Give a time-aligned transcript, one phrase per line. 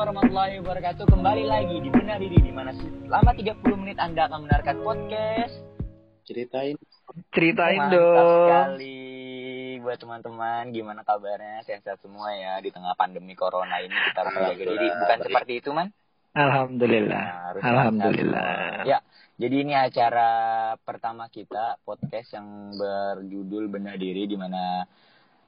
[0.00, 4.76] warahmatullahi wabarakatuh Kembali lagi di Benar Diri di mana selama 30 menit Anda akan mendengarkan
[4.80, 5.54] podcast
[6.24, 6.80] Ceritain.
[7.36, 8.24] Ceritain Mantap dong.
[8.48, 8.96] sekali
[9.84, 11.60] buat teman-teman Gimana kabarnya?
[11.68, 15.70] Sehat-sehat semua ya Di tengah pandemi corona ini kita harus menjaga diri Bukan seperti itu
[15.76, 15.92] man?
[16.32, 17.24] Alhamdulillah.
[17.26, 18.48] Nah, harus Alhamdulillah.
[18.56, 18.88] semua.
[18.88, 18.98] Ya
[19.36, 20.30] jadi ini acara
[20.80, 24.88] pertama kita Podcast yang berjudul Benar Diri di mana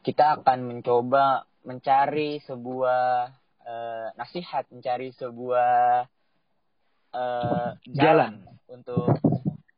[0.05, 3.33] kita akan mencoba mencari sebuah
[3.63, 6.07] eh, nasihat, mencari sebuah
[7.13, 9.19] eh, jalan untuk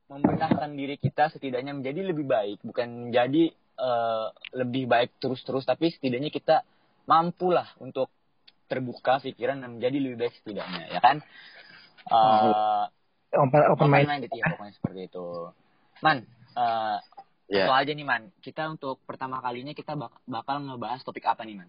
[0.08, 6.30] membenahkan diri kita setidaknya menjadi lebih baik, bukan menjadi eh, lebih baik terus-terus, tapi setidaknya
[6.30, 6.62] kita
[7.04, 8.08] mampulah untuk
[8.64, 11.20] terbuka pikiran dan menjadi lebih baik setidaknya, ya kan?
[12.08, 12.84] Eh,
[13.34, 14.06] Open, open mind.
[14.06, 15.50] minded ya pokoknya seperti itu.
[16.00, 16.22] Man,
[16.54, 16.98] eh
[17.44, 18.32] Ya, itu aja nih man.
[18.40, 21.68] Kita untuk pertama kalinya kita bak- bakal ngebahas topik apa nih man?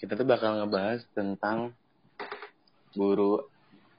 [0.00, 1.76] Kita tuh bakal ngebahas tentang
[2.90, 3.44] guru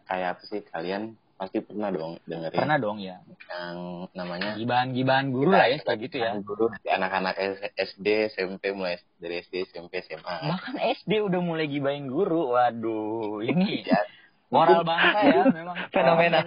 [0.10, 3.18] kayak apa sih kalian pasti pernah dong dengerin Pernah dong ya.
[3.50, 6.38] yang namanya Gibahan-gibahan guru lah ya kayak gitu ya.
[6.38, 7.34] guru anak-anak
[7.74, 12.54] SD SMP mulai dari SD SMP SMA Bahkan SD udah mulai gibahin guru.
[12.54, 14.06] Waduh, ini ya
[14.54, 15.78] moral bangsa ya memang.
[15.90, 16.40] Fenomena.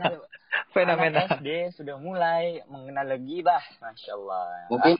[0.54, 1.20] Anak Fenomena.
[1.34, 4.70] SD sudah mulai mengenal gibah, masya Allah.
[4.70, 4.94] mungkin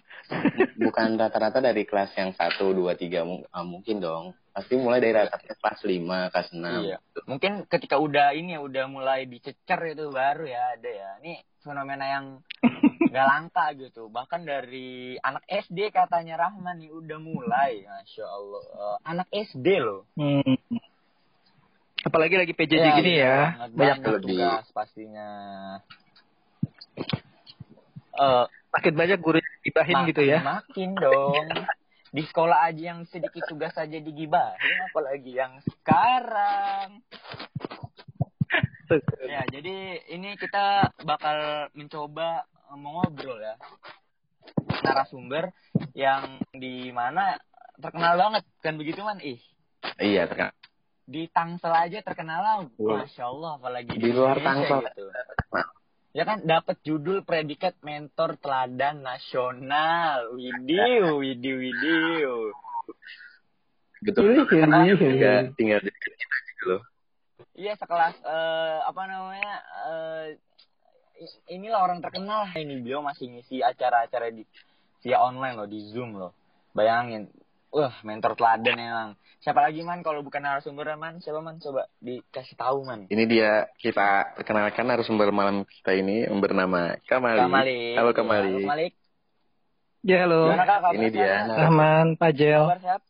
[0.83, 3.22] bukan rata-rata dari kelas yang satu dua tiga
[3.55, 6.98] ah, mungkin dong pasti mulai dari rata-rata kelas lima kelas enam Iya.
[7.30, 11.10] Mungkin ketika udah ini ya udah mulai dicecer itu baru ya ada ya.
[11.22, 12.25] Ini fenomena yang
[13.14, 14.10] nggak langka gitu.
[14.10, 18.62] Bahkan dari anak SD katanya Rahman nih udah mulai, masya Allah.
[18.75, 20.02] Eh, anak SD loh.
[20.19, 20.58] Hmm.
[22.05, 23.38] Apalagi lagi PJJ Ya, gini ya.
[23.72, 24.36] Banyak, lebih.
[24.36, 25.28] tugas pastinya.
[28.14, 30.38] Eh, makin banyak guru yang gitu ya.
[30.44, 31.48] Makin dong.
[32.14, 37.00] Di sekolah aja yang sedikit tugas saja digibahin, apalagi yang sekarang.
[39.25, 43.56] Ya, jadi ini kita bakal mencoba eh, mengobrol ya.
[44.84, 45.50] Narasumber
[45.97, 47.41] yang di mana
[47.81, 49.41] terkenal banget kan begitu man ih
[49.98, 50.54] iya terkenal
[51.04, 52.56] di Tangsel aja terkenal lah.
[52.76, 54.81] Masya Allah apalagi Di luar Indonesia Tangsel.
[54.88, 55.06] gitu.
[56.15, 60.32] ya kan dapat judul predikat mentor teladan nasional.
[60.32, 62.37] Widiu widiu widiu.
[64.00, 64.37] Betul.
[64.37, 65.53] Ini, ini, tinggal ini.
[65.56, 66.82] tinggal deket kita gitu loh.
[67.54, 69.53] Iya sekelas eh, apa namanya
[69.86, 70.26] eh,
[71.19, 74.42] i- inilah orang terkenal ini beliau masih ngisi acara-acara di
[75.00, 76.32] via online loh di zoom loh.
[76.72, 77.31] Bayangin.
[77.71, 79.10] Wah mentor teladan emang
[79.44, 83.69] siapa lagi man kalau bukan narasumber man siapa man coba dikasih tahu man Ini dia
[83.77, 87.44] kita perkenalkan narasumber malam kita ini yang bernama Kamali.
[87.44, 88.49] Kamalik Halo Ya, Kamali.
[88.49, 88.93] halo, Kamalik
[90.00, 90.41] Ya halo.
[90.49, 91.25] gimana kak Ini dia.
[91.28, 91.44] sehat?
[91.44, 91.56] Nah.
[91.60, 92.62] Rahman, Pajel.
[92.65, 93.03] kabar sehat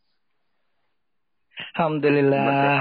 [1.75, 2.79] Alhamdulillah.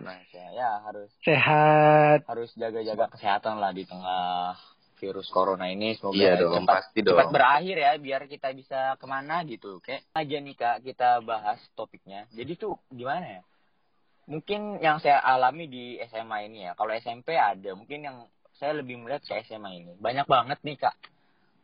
[0.00, 0.16] nah
[0.54, 2.18] ya harus Sehat.
[2.24, 4.56] harus jaga-jaga kesehatan lah di tengah
[4.96, 7.14] virus corona ini semoga Iya dong, cepat pasti dong.
[7.14, 11.58] cepat berakhir ya biar kita bisa ke mana gitu kayak aja nih kak kita bahas
[11.72, 13.42] topiknya jadi tuh gimana ya
[14.24, 18.16] mungkin yang saya alami di SMA ini ya kalau SMP ada mungkin yang
[18.54, 20.96] saya lebih melihat ke SMA ini banyak banget nih kak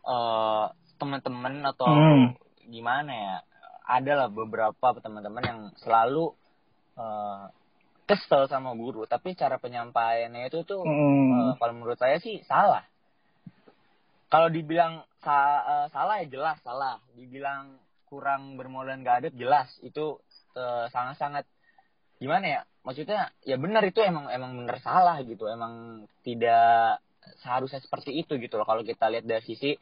[0.03, 0.67] eh
[0.97, 2.37] teman-teman atau Hmm.
[2.67, 3.37] gimana ya
[3.89, 6.35] ada lah beberapa teman-teman yang selalu
[6.93, 7.45] eh,
[8.05, 11.49] kesel sama guru tapi cara penyampaiannya itu tuh Hmm.
[11.49, 12.85] Eh, kalau menurut saya sih salah.
[14.31, 17.03] Kalau dibilang sa- eh, salah ya jelas salah.
[17.19, 17.77] Dibilang
[18.07, 20.19] kurang bermodal gak adab jelas itu
[20.55, 21.45] eh, sangat-sangat
[22.23, 22.61] gimana ya?
[22.87, 25.51] Maksudnya ya benar itu emang emang benar salah gitu.
[25.51, 27.03] Emang tidak
[27.43, 29.75] seharusnya seperti itu gitu loh kalau kita lihat dari sisi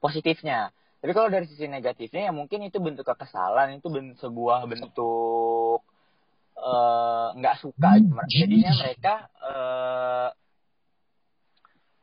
[0.00, 0.72] positifnya.
[1.00, 5.80] Tapi kalau dari sisi negatifnya ya mungkin itu bentuk kekesalan, itu ben- sebuah bentuk
[6.60, 10.28] eh, nggak suka jadinya mereka eh,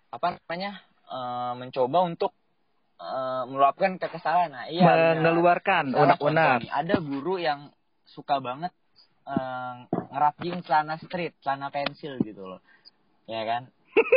[0.08, 2.32] apa namanya eh, mencoba untuk
[2.98, 4.52] eh, meluapkan kekesalan.
[4.52, 4.84] Nah iya.
[5.16, 6.60] Meneluarkan Misalnya unak-unak.
[6.68, 7.72] ada guru yang
[8.06, 8.72] suka banget
[9.24, 9.74] eh,
[10.12, 12.62] ngerapin celana street celana pensil gitu loh.
[13.28, 13.68] Ya kan?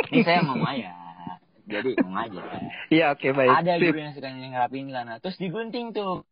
[0.07, 0.93] Ini saya ngomong aja
[1.61, 2.41] jadi ngomong aja
[2.89, 3.49] Iya oke baik.
[3.53, 6.27] ada guru yang suka ngerapin celana terus digunting tuh.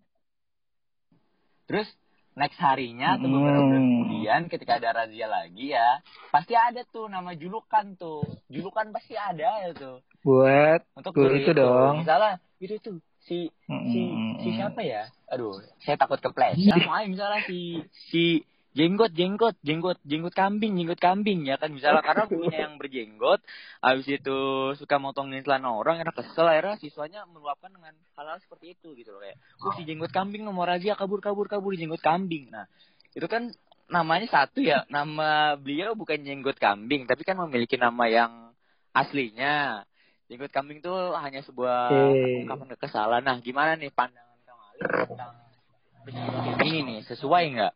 [1.66, 1.88] Terus
[2.34, 3.90] next harinya atau beberapa bulan Hmm.
[4.00, 6.00] kemudian ketika ada razia lagi ya
[6.32, 8.24] pasti ada tuh nama julukan tuh.
[8.48, 12.04] Julukan pasti ada ya tuh Buat untuk Guru itu dong.
[12.04, 13.48] misalnya itu tuh si
[13.92, 14.40] si Hmm.
[14.42, 18.24] si siapa ya aduh saya takut kepleset mau aja misalnya si si
[18.74, 23.40] jenggot jenggot jenggot jenggot kambing jenggot kambing ya kan misalnya karena punya yang berjenggot
[23.80, 24.40] habis itu
[24.76, 29.22] suka motongin celana orang karena kesel akhirnya siswanya meluapkan dengan hal-hal seperti itu gitu loh
[29.22, 32.66] kayak oh si jenggot kambing nomor razia kabur kabur kabur jenggot kambing nah
[33.14, 33.54] itu kan
[33.90, 34.86] namanya satu ya.
[34.86, 38.54] Nama beliau bukan jenggot kambing, tapi kan memiliki nama yang
[38.94, 39.82] aslinya.
[40.30, 42.46] Jenggot kambing tuh hanya sebuah Oke.
[42.46, 43.26] ungkapan kekesalan.
[43.26, 45.34] Nah, gimana nih pandangan Kang Ali tentang
[46.70, 47.00] ini nih?
[47.10, 47.74] Sesuai nggak?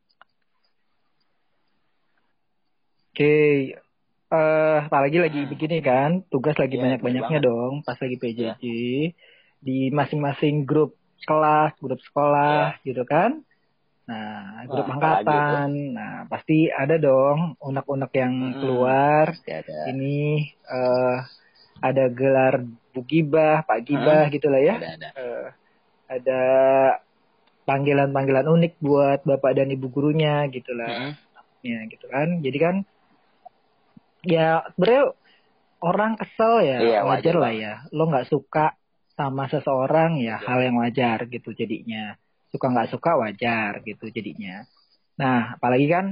[3.09, 3.37] Oke.
[4.33, 8.63] Eh, apalagi lagi begini kan, tugas lagi Iya, banyak-banyaknya dong, pas lagi PJJ
[9.61, 10.93] di masing-masing grup
[11.25, 13.41] kelas, grup sekolah, gitu kan.
[14.05, 15.69] Nah, grup Wah, angkatan.
[15.93, 18.57] Nah, pasti ada dong unek-unek yang Hmm.
[18.61, 19.25] keluar.
[19.41, 19.89] Ada.
[19.89, 20.17] Ini
[20.69, 21.17] eh
[21.83, 22.53] ada gelar
[22.95, 24.75] Bu Gibah, Pak Gibah gitu lah ya.
[24.79, 25.09] Ada ada.
[25.19, 25.47] Eh,
[26.07, 26.41] ada
[27.63, 31.11] panggilan-panggilan unik buat bapak dan ibu gurunya gitu lah Mm-mm.
[31.63, 32.75] ya gitu kan jadi kan
[34.27, 35.15] ya sebenarnya
[35.79, 38.75] orang kesel ya Iya, wajar wajar lah ya lo nggak suka
[39.15, 40.47] sama seseorang ya Wajar.
[40.47, 42.19] hal yang wajar gitu jadinya
[42.51, 44.67] suka nggak suka wajar gitu jadinya
[45.15, 46.05] nah apalagi kan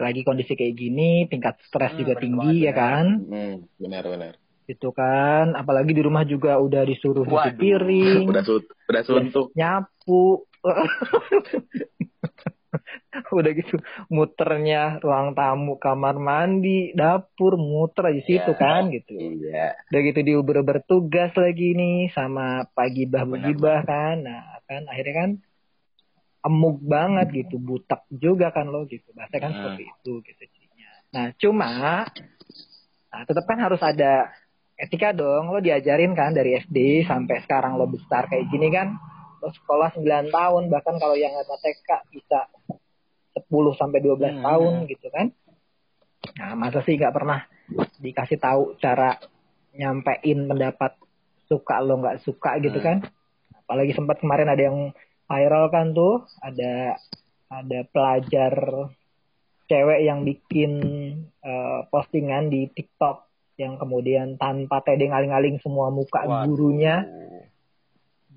[0.00, 4.34] lagi kondisi kayak gini tingkat stres Hmm, juga tinggi ya kan Hmm, benar benar.
[4.70, 5.52] Gitu kan.
[5.52, 8.26] Apalagi di rumah juga udah disuruh cuci piring.
[8.30, 9.50] Udah sut, udah suntuk.
[9.52, 10.46] nyapu.
[13.30, 18.58] Udah gitu muternya ruang tamu kamar mandi dapur muter aja situ Iya.
[18.58, 19.14] kan gitu.
[19.18, 19.74] Iya.
[19.90, 24.22] udah gitu diuber bertugas lagi nih sama Bu Benar Gibah kan.
[24.22, 25.30] Nah kan akhirnya kan
[26.46, 29.10] emuk banget gitu butek juga kan lo gitu.
[29.10, 29.58] Bahasa kan Hmm.
[29.58, 30.42] seperti itu gitu
[31.10, 32.06] nah cuma
[33.10, 34.30] nah, tetap kan harus ada
[34.80, 38.96] etika dong lo diajarin kan dari SD sampai sekarang lo besar kayak gini kan
[39.40, 42.48] lo sekolah 9 tahun bahkan kalau yang nggak TK bisa
[43.36, 43.44] 10
[43.76, 44.44] sampai 12 Hmm.
[44.44, 45.26] tahun gitu kan
[46.36, 47.44] nah masa sih nggak pernah
[48.00, 49.16] dikasih tahu cara
[49.72, 50.96] nyampein pendapat
[51.46, 52.86] suka lo nggak suka gitu Hmm.
[52.86, 52.96] kan
[53.64, 54.78] apalagi sempat kemarin ada yang
[55.24, 56.98] viral kan tuh ada
[57.50, 58.52] ada pelajar
[59.64, 60.72] cewek yang bikin
[61.40, 63.29] eh, postingan di TikTok
[63.60, 66.48] yang kemudian tanpa tedeng aling-aling semua muka Waduh.
[66.48, 67.04] gurunya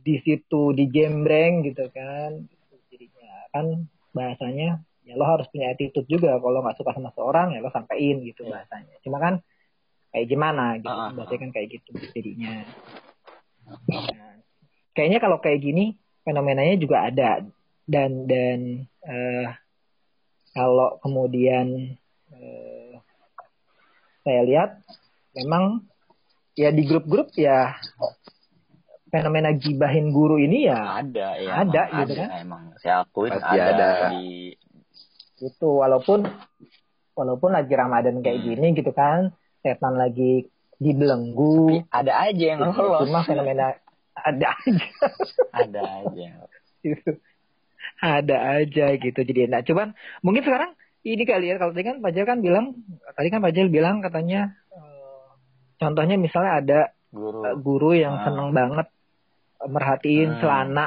[0.03, 2.43] di situ dijembreng gitu kan.
[2.91, 3.65] Jadinya kan
[4.11, 6.35] bahasanya ya lo harus punya attitude juga.
[6.35, 8.51] Kalau nggak suka sama seorang ya lo sampein gitu Iya.
[8.51, 8.95] bahasanya.
[8.99, 9.39] Cuma kan
[10.11, 10.91] kayak gimana gitu?
[10.91, 12.67] Ah, ah, bahasanya kan kayak gitu jadinya.
[13.63, 14.35] Nah,
[14.91, 15.95] kayaknya kalau kayak gini
[16.27, 17.39] fenomenanya juga ada.
[17.87, 18.59] Dan dan
[19.07, 19.47] eh,
[20.51, 21.95] kalau kemudian
[22.31, 22.93] eh,
[24.23, 24.69] saya lihat
[25.33, 25.83] memang
[26.53, 27.74] ya di grup-grup ya
[29.09, 32.30] fenomena gibahin guru ini ya ada ya Ada, emang gitu ada, kan?
[32.41, 32.63] emang.
[32.81, 33.89] Saya akuin Pasti ada, ada.
[34.09, 34.25] di
[35.44, 36.19] itu walaupun
[37.13, 38.47] walaupun lagi Ramadan kayak Hmm.
[38.47, 41.85] gini gitu kan setan lagi dibelenggu.
[41.89, 43.06] Ada aja yang lolos.
[43.06, 43.77] cuma fenomena
[44.13, 44.83] ada aja.
[45.53, 46.27] Ada aja.
[46.81, 47.12] Gitu.
[48.01, 49.63] Ada aja gitu jadi enak.
[49.63, 52.65] Cuman mungkin sekarang ini kali ya kalau tadi kan Pajal kan bilang
[53.13, 54.56] tadi kan Pajal bilang katanya
[55.83, 56.80] contohnya misalnya ada
[57.12, 58.24] guru eh, guru yang Ah.
[58.24, 58.88] seneng banget
[59.59, 60.39] eh, merhatiin Hmm.
[60.39, 60.85] celana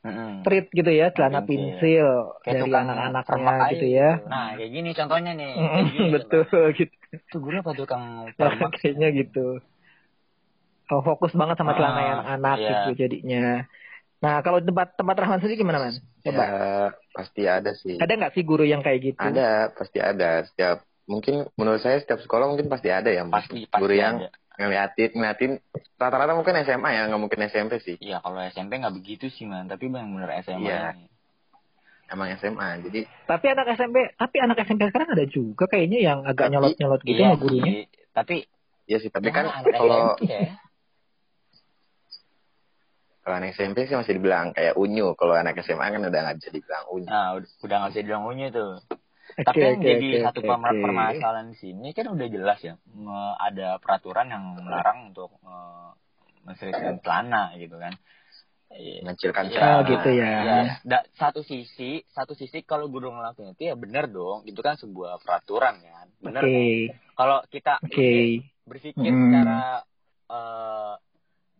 [0.00, 0.40] Mm-mm.
[0.40, 1.76] street gitu ya celana Pensil.
[1.76, 2.08] pensil
[2.40, 7.36] Kayak dari anak-anaknya gitu ya nah kayak gini contohnya nih kayak gini, betul gitu itu
[7.36, 9.60] guru apa tukang Ya, permak kayaknya gitu
[10.88, 12.70] oh, fokus banget sama celana Ah, anak iya.
[12.72, 13.68] gitu jadinya
[14.20, 16.52] nah kalau tempat tempat Rahman sendiri gimana man coba Ya,
[17.12, 17.96] pasti ada sih.
[17.96, 20.44] ada nggak sih guru yang kayak gitu Ada, pasti ada.
[20.44, 24.30] Setiap mungkin menurut saya setiap sekolah mungkin pasti ada ya pasti pasti guru yang ada.
[24.56, 25.52] ngeliatin ngeliatin
[25.96, 29.66] rata-rata mungkin SMA ya nggak mungkin SMP sih Iya kalau SMP nggak begitu sih man,
[29.66, 30.80] tapi yang bener SMA Iya.
[30.94, 31.06] ini.
[32.06, 36.46] emang SMA jadi Tapi anak SMP, tapi anak SMP sekarang ada juga kayaknya yang agak
[36.46, 37.72] Tapi- nyolot-nyolot gitu Iya sama gurunya.
[38.10, 38.36] tapi
[38.84, 40.42] ya sih tapi ya, kan anak kalau SMP ya.
[43.20, 46.50] kalau anak SMP sih masih dibilang kayak unyu kalau anak SMA kan udah nggak bisa
[46.50, 48.72] dibilang unyu Nah, udah nggak bisa bilang unyu tuh.
[49.40, 50.52] Oke, Tapi yang jadi satu oke.
[50.84, 52.76] permasalahan di sini kan udah jelas ya,
[53.40, 55.96] ada peraturan yang melarang untuk uh,
[56.44, 57.96] menseritakan celana gitu kan.
[58.70, 59.02] Iya.
[59.02, 60.30] mengecilkan Iya, celana Oh, gitu ya.
[60.86, 65.18] da- satu sisi, satu sisi kalau guru ngelakuin itu ya benar dong, itu kan sebuah
[65.26, 66.42] peraturan kan, benar.
[66.46, 66.96] Oke, kan?
[67.18, 68.12] Kalau kita oke.
[68.70, 69.22] berpikir Hmm.
[69.26, 69.60] secara
[70.30, 70.94] eh,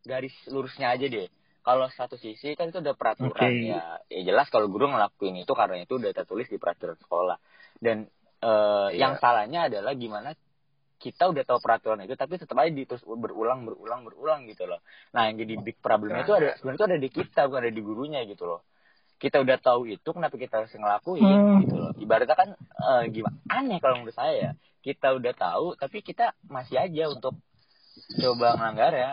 [0.07, 1.27] garis lurusnya aja deh.
[1.61, 3.69] Kalau satu sisi kan itu udah peraturan Oke.
[3.69, 7.37] ya, ya jelas kalau guru ngelakuin itu karena itu udah tertulis di peraturan sekolah.
[7.81, 8.07] Dan
[8.41, 9.01] eh, Iya.
[9.01, 10.33] yang salahnya adalah gimana
[10.97, 14.81] kita udah tahu peraturan itu tapi tetap aja di- terus berulang berulang berulang gitu loh.
[15.13, 16.29] Nah, yang jadi big problemnya Nah.
[16.29, 18.61] itu ada sebenarnya itu ada di kita bukan ada di gurunya gitu loh.
[19.17, 21.61] Kita udah tahu itu kenapa kita harus ngelakuin Hmm.
[21.65, 21.93] gitu loh.
[21.97, 24.51] Ibaratnya kan eh, gimana aneh kalau menurut saya ya.
[24.81, 27.37] Kita udah tahu tapi kita masih aja untuk
[28.17, 29.13] coba melanggar ya.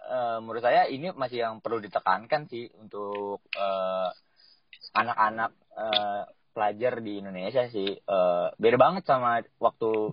[0.00, 4.08] Eh, menurut saya ini masih yang perlu ditekankan sih untuk eh,
[4.92, 6.22] anak-anak eh,
[6.60, 7.96] pelajar di Indonesia sih.
[8.04, 10.12] Uh, beda banget sama waktu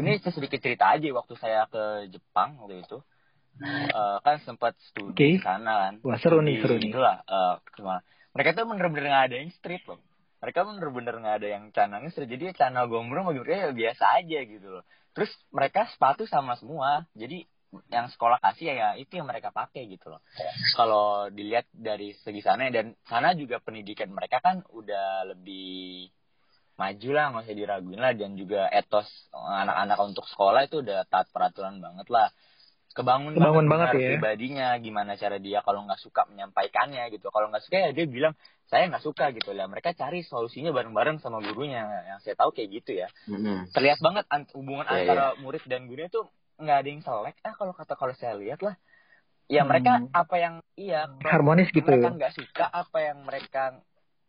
[0.00, 3.04] ini sedikit cerita aja waktu saya ke Jepang waktu itu.
[3.60, 5.30] Uh, kan sempat studi okay.
[5.36, 5.94] di sana kan.
[6.00, 6.88] Wah seru nih seru nih.
[6.88, 7.60] itulah uh,
[8.32, 10.00] mereka tuh bener-bener nggak ada yang street loh.
[10.40, 12.32] Mereka bener-bener nggak ada yang canangnya street.
[12.32, 14.84] Jadi cana gombrong bagi mereka ya biasa aja gitu loh.
[15.12, 17.04] Terus mereka sepatu sama semua.
[17.12, 17.44] Jadi
[17.88, 20.20] yang sekolah kasih ya itu yang mereka pakai gitu loh.
[20.76, 26.12] Kalau dilihat dari segi sana dan sana juga pendidikan mereka kan udah lebih
[26.76, 28.12] maju lah nggak usah diraguin lah.
[28.12, 32.28] Dan juga etos anak-anak untuk sekolah itu udah taat peraturan banget lah.
[32.92, 34.08] Kebangun, kebangun banget, banget ya.
[34.12, 37.32] pribadinya gimana cara dia kalau nggak suka menyampaikannya gitu.
[37.32, 38.36] Kalau nggak suka ya dia bilang
[38.68, 39.64] saya nggak suka gitu lah.
[39.64, 41.88] Mereka cari solusinya bareng-bareng sama gurunya.
[42.12, 43.08] Yang saya tahu kayak gitu ya.
[43.32, 43.72] Mm-hmm.
[43.72, 45.40] terlihat banget hubungan yeah, antara yeah.
[45.40, 46.28] murid dan gurunya tuh
[46.60, 47.36] nggak ada yang selek.
[47.44, 48.76] Ah kalau kata kalau saya lihat lah
[49.50, 50.08] ya mereka hmm.
[50.16, 53.76] apa yang iya harmonis gitu mereka nggak suka apa yang mereka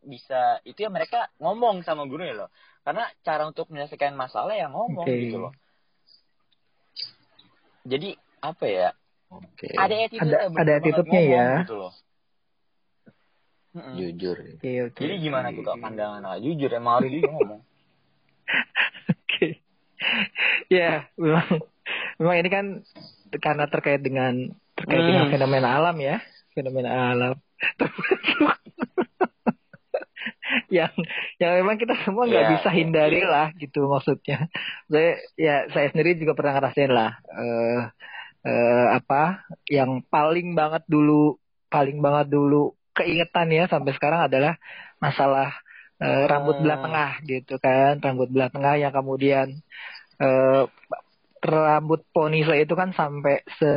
[0.03, 2.49] bisa itu ya mereka ngomong sama gurunya loh.
[2.83, 5.31] Karena cara untuk menyelesaikan masalah ya ngomong okay.
[5.31, 5.53] gitu loh.
[7.87, 8.89] Jadi apa ya
[9.31, 9.71] okay.
[9.79, 11.47] ada attitude ada, ada attitude-nya ya.
[11.63, 11.93] gitu loh.
[13.73, 14.37] Jujur.
[14.61, 15.01] Okay, okay.
[15.01, 16.21] jadi gimana tuh kak pandangan?
[16.21, 17.61] Kak jujur emang harus dia ngomong.
[19.15, 19.17] Oke.
[19.23, 19.51] Okay.
[20.67, 21.63] ya memang
[22.19, 22.65] memang ini kan
[23.41, 25.09] karena terkait dengan terkait hmm.
[25.09, 26.21] dengan fenomena alam ya
[26.53, 27.35] fenomena alam
[30.73, 30.93] yang
[31.41, 32.53] yang memang kita semua nggak yeah.
[32.57, 34.49] bisa hindari lah gitu maksudnya
[34.89, 37.81] saya ya saya sendiri juga pernah ngerasain lah uh,
[38.45, 41.37] uh, apa yang paling banget dulu
[41.69, 44.57] paling banget dulu keingetan ya sampai sekarang adalah
[45.01, 45.49] masalah
[45.97, 46.85] uh, rambut belah hmm.
[46.85, 49.47] tengah gitu kan rambut belah tengah yang kemudian
[50.21, 50.69] uh,
[51.43, 53.73] rambut poni saya itu kan sampai se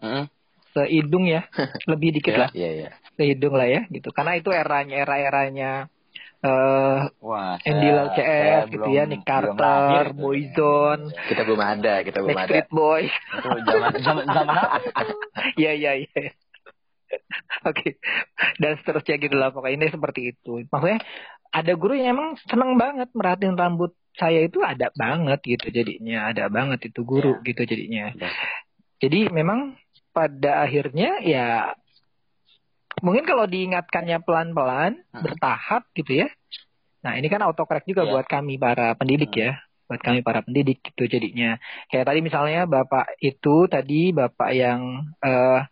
[0.00, 0.24] mm.
[0.72, 1.44] sehidung ya
[1.90, 2.92] lebih dikit yeah, lah yeah, yeah.
[3.14, 5.72] sehidung lah ya gitu karena itu eranya era eranya
[6.44, 11.12] uh, Wah, Andy Lau CS gitu ya, Nick Carter, Boyzone.
[11.28, 12.48] Kita belum ada, kita belum ada.
[12.48, 13.12] Street Boy.
[13.44, 14.80] Itu zaman zaman zaman apa?
[15.56, 16.32] Iya iya iya.
[17.66, 18.00] Oke.
[18.56, 20.64] Dan seterusnya gitu lah pokoknya ini seperti itu.
[20.70, 21.02] Maksudnya
[21.50, 26.50] ada guru yang emang seneng banget merhatiin rambut saya itu ada banget gitu jadinya, ada
[26.50, 27.46] banget itu guru ya.
[27.46, 28.04] gitu jadinya.
[28.14, 28.30] Ya.
[29.00, 29.78] Jadi memang
[30.10, 31.72] pada akhirnya ya
[33.00, 35.22] mungkin kalau diingatkannya pelan-pelan hmm.
[35.22, 36.28] bertahap gitu ya
[37.00, 38.12] nah ini kan autocorrect juga yeah.
[38.12, 39.40] buat kami para pendidik hmm.
[39.40, 39.52] ya
[39.88, 41.56] buat kami para pendidik gitu jadinya
[41.88, 45.64] kayak tadi misalnya bapak itu tadi bapak yang uh,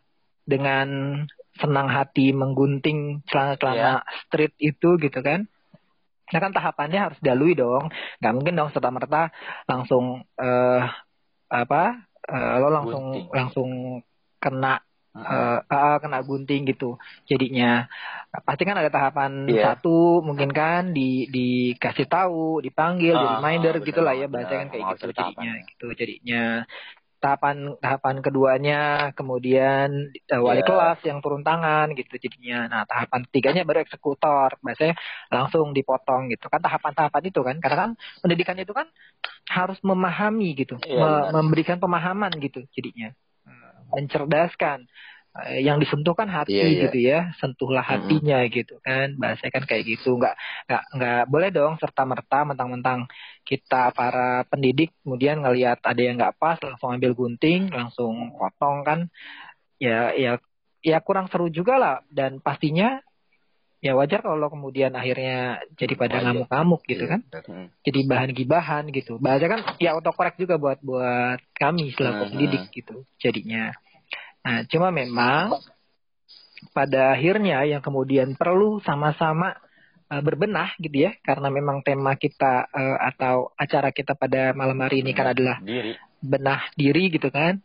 [0.49, 1.21] dengan
[1.59, 4.01] senang hati menggunting celana-celana yeah.
[4.27, 5.51] street itu gitu kan
[6.29, 7.89] nah kan tahapannya harus dilalui dong.
[8.21, 9.23] Nggak mungkin dong serta merta
[9.65, 10.83] langsung uh,
[11.49, 11.83] apa
[12.29, 13.33] uh, lo langsung Gunting.
[13.33, 13.71] langsung
[14.39, 14.79] kena
[15.17, 17.89] uh, uh, kena gunting gitu jadinya.
[18.45, 19.73] Pasti kan ada tahapan yeah.
[19.73, 24.69] satu mungkin kan di dikasih tahu dipanggil uh, di reminder uh, gitulah ya bahasa kan
[24.69, 26.45] kayak gitu jadinya gitu jadinya
[27.19, 28.81] tahapan tahapan keduanya
[29.15, 30.67] kemudian uh, wali yeah.
[30.67, 32.71] kelas yang turun tangan gitu jadinya.
[32.71, 34.59] Nah tahapan ketiganya baru eksekutor.
[34.63, 34.95] Biasanya
[35.31, 36.47] langsung dipotong gitu.
[36.47, 37.57] Kan tahapan-tahapan itu kan.
[37.59, 37.91] Karena kan
[38.23, 38.87] pendidikan itu kan
[39.51, 40.79] harus memahami gitu.
[40.87, 43.11] Yeah, me memberikan pemahaman gitu jadinya.
[43.89, 44.85] Mencerdaskan.
[44.85, 44.89] eh,
[45.47, 46.83] yang disentuh kan hati yeah, yeah.
[46.89, 48.57] gitu ya sentuhlah hatinya mm-hmm.
[48.59, 49.15] gitu kan.
[49.15, 50.35] Bahasa kan kayak gitu nggak
[50.67, 53.07] nggak nggak boleh dong serta merta mentang-mentang
[53.47, 59.01] kita para pendidik kemudian ngelihat ada yang nggak pas langsung ambil gunting langsung potong kan.
[59.79, 60.43] Ya ya
[60.83, 61.97] ya kurang seru juga lah.
[62.11, 62.99] Dan pastinya
[63.79, 67.23] ya wajar kalau kemudian akhirnya jadi pada ngamuk-ngamuk gitu kan.
[67.87, 69.23] jadi bahan gibahan gitu.
[69.23, 73.71] Bahasa kan ya autokorek juga buat buat kami selaku pendidik gitu jadinya
[74.49, 75.61] nah cuma memang
[76.73, 79.53] pada akhirnya yang kemudian perlu sama-sama
[80.09, 85.05] uh, berbenah gitu ya karena memang tema kita uh, atau acara kita pada malam hari
[85.05, 85.93] ini kan adalah diri.
[86.25, 87.61] benah diri gitu kan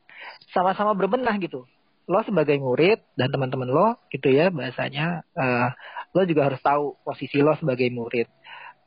[0.52, 1.64] sama-sama berbenah gitu.
[2.04, 5.72] Lo sebagai murid dan teman-teman lo gitu ya bahasanya uh,
[6.12, 8.28] lo juga harus tahu posisi lo sebagai murid.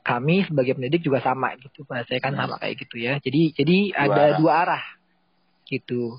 [0.07, 3.19] Kami sebagai pendidik juga sama gitu bahasanya kan sama kayak gitu ya.
[3.19, 4.37] Jadi jadi dua ada arah.
[4.39, 4.85] dua arah
[5.67, 6.15] gitu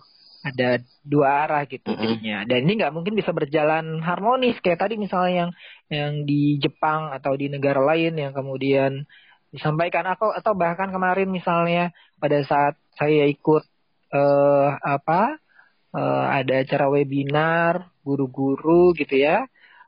[0.47, 0.69] ada
[1.03, 2.03] dua arah gitu mm -hmm.
[2.03, 5.51] jadinya dan ini nggak mungkin bisa berjalan harmonis kayak tadi misalnya yang
[5.87, 9.07] yang di Jepang atau di negara lain yang kemudian
[9.51, 13.63] disampaikan atau atau bahkan kemarin misalnya pada saat saya ikut
[14.11, 15.39] uh, apa
[15.95, 19.47] uh, ada acara webinar guru-guru gitu ya.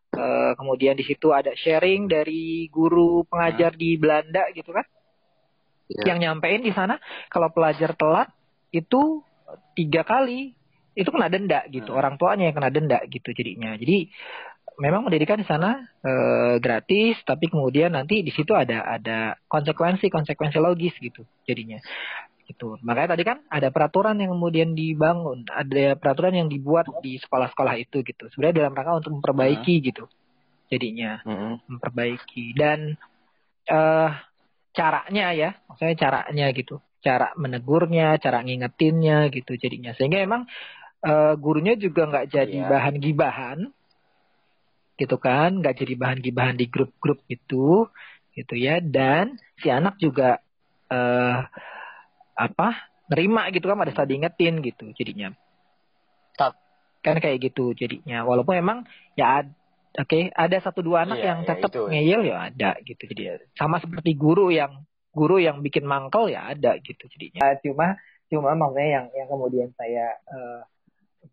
[0.09, 4.85] Uh, kemudian di situ ada sharing dari guru pengajar di Belanda gitu kan.
[5.85, 6.13] Yeah.
[6.13, 6.97] Yang nyampein di sana
[7.29, 8.29] kalau pelajar telat
[8.73, 9.21] itu
[9.73, 10.53] tiga kali
[10.97, 11.93] itu kena denda gitu.
[11.93, 11.99] Hmm.
[11.99, 13.77] Orang tuanya yang kena denda gitu jadinya.
[13.79, 14.09] Jadi
[14.79, 20.59] memang pendidikan di sana uh, gratis tapi kemudian nanti di situ ada ada konsekuensi konsekuensi
[20.59, 21.79] logis gitu jadinya.
[22.49, 22.81] Gitu.
[22.81, 28.01] Makanya tadi kan ada peraturan yang kemudian dibangun ada peraturan yang dibuat di sekolah-sekolah itu
[28.01, 28.25] gitu.
[28.33, 30.03] Sebenarnya dalam rangka untuk memperbaiki uh gitu
[30.67, 31.21] jadinya.
[31.23, 32.57] Uh memperbaiki.
[32.57, 32.97] Dan
[33.69, 34.09] uh,
[34.73, 39.95] caranya ya maksudnya caranya gitu cara menegurnya cara ngingetinnya gitu jadinya.
[39.95, 40.45] Sehingga emang
[41.03, 42.69] uh, gurunya juga nggak jadi yeah.
[42.69, 43.59] bahan gibahan
[44.99, 45.63] gitu kan?
[45.63, 47.87] Nggak jadi bahan gibahan di grup-grup itu
[48.35, 48.83] gitu ya.
[48.83, 50.43] Dan si anak juga
[50.91, 51.39] uh,
[52.35, 52.69] apa
[53.09, 55.33] nerima gitu kan pada saat diingetin gitu jadinya.
[56.35, 56.55] Stop.
[56.99, 58.27] kan kayak gitu jadinya.
[58.27, 58.77] Walaupun emang
[59.15, 59.47] ya
[59.95, 63.03] oke okay, ada satu dua anak yeah, yang iya, tetap yeah, ngeyel ya ada gitu.
[63.07, 63.23] Jadi
[63.55, 67.97] sama seperti guru yang guru yang bikin mangkel ya ada gitu jadinya cuma
[68.29, 70.61] cuma maksudnya yang yang kemudian saya uh,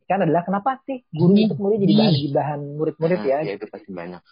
[0.06, 3.38] kan adalah kenapa sih guru itu kemudian jadi bahan gibahan murid-murid ya?
[3.42, 4.22] Ya itu pasti banyak.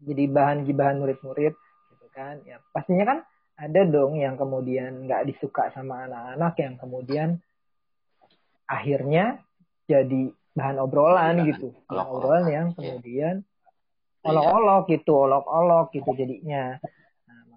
[0.00, 2.40] Jadi bahan gibahan murid-murid gitu kan.
[2.44, 3.18] Ya pastinya kan
[3.60, 7.28] ada dong yang kemudian nggak disuka sama anak-anak yang kemudian
[8.64, 9.44] akhirnya
[9.84, 11.68] jadi bahan obrolan ya, gitu.
[11.88, 12.76] Olok obrolan yang iya.
[12.76, 14.28] kemudian iya.
[14.28, 16.76] olok-olok gitu, olok-olok gitu jadinya.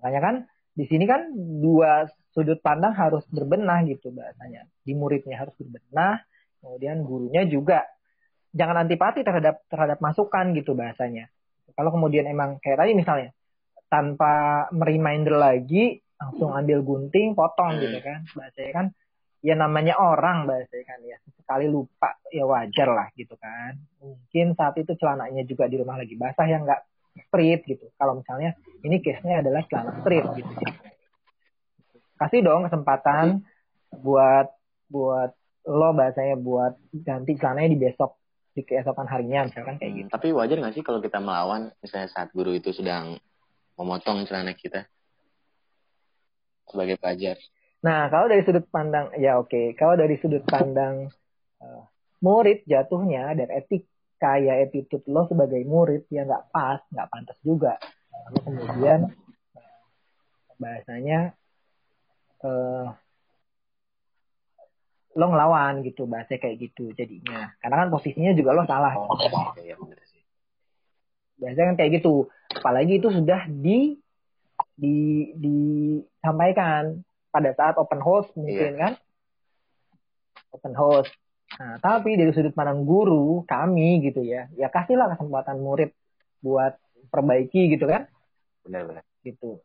[0.03, 0.35] Makanya kan
[0.75, 1.31] di sini kan
[1.63, 4.67] dua sudut pandang harus berbenah gitu bahasanya.
[4.83, 6.19] Di muridnya harus berbenah,
[6.59, 7.87] kemudian gurunya juga.
[8.51, 11.31] Jangan antipati terhadap terhadap masukan gitu bahasanya.
[11.71, 13.29] Kalau kemudian emang kayak tadi misalnya
[13.87, 18.27] tanpa mereminder lagi langsung ambil gunting potong gitu kan.
[18.35, 18.85] Bahasanya kan
[19.39, 21.17] ya namanya orang bahasanya kan ya.
[21.39, 23.79] Sekali lupa ya wajar lah gitu kan.
[24.03, 28.57] Mungkin saat itu celananya juga di rumah lagi basah yang nggak strip gitu kalau misalnya
[28.81, 30.53] ini case-nya adalah celana strip gitu
[32.17, 33.43] kasih dong kesempatan
[34.01, 34.47] buat
[34.89, 35.31] buat
[35.63, 38.19] lo bahasanya buat ganti celananya di besok
[38.53, 40.07] di keesokan harinya misalkan kayak gitu.
[40.13, 43.17] Tapi wajar nggak sih kalau kita melawan misalnya saat guru itu sedang
[43.79, 44.85] memotong celana kita
[46.69, 47.41] sebagai pelajar?
[47.81, 49.65] Nah kalau dari sudut pandang ya oke okay.
[49.73, 51.09] kalau dari sudut pandang
[51.63, 51.83] uh,
[52.21, 53.89] murid jatuhnya dan etika
[54.39, 57.75] ya attitude lo sebagai murid ya nggak pas nggak pantas juga.
[58.13, 59.01] Lalu kemudian
[60.57, 61.35] bahasanya
[62.45, 62.87] uh,
[65.13, 69.13] lo ngelawan gitu bahasa kayak gitu jadinya karena kan posisinya juga lo salah oh,
[69.61, 70.23] iya, iya, sih.
[71.37, 74.01] biasanya kan kayak gitu apalagi itu sudah di
[74.73, 78.81] di disampaikan pada saat open house mungkin iya.
[78.81, 78.93] kan
[80.49, 81.09] open house
[81.53, 85.93] nah tapi dari sudut pandang guru kami gitu ya ya kasihlah kesempatan murid
[86.43, 86.75] buat
[87.13, 88.09] perbaiki gitu kan.
[88.67, 89.61] Benar-benar gitu.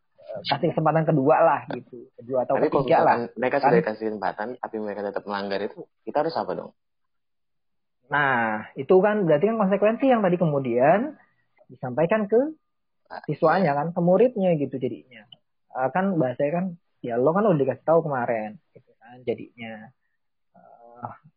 [0.46, 2.06] Kasih kesempatan kedua lah gitu.
[2.14, 3.16] Kedua atau tapi ketiga lah.
[3.34, 3.86] mereka sudah kan?
[3.90, 6.70] kasih kesempatan tapi mereka tetap melanggar itu kita harus apa dong?
[8.12, 11.16] Nah itu kan berarti kan konsekuensi yang tadi kemudian
[11.72, 12.54] disampaikan ke
[13.24, 15.24] siswanya kan ke muridnya gitu jadinya.
[15.72, 16.64] Uh, kan bahasanya kan
[17.00, 19.88] ya lo kan udah dikasih tahu kemarin gitu kan jadinya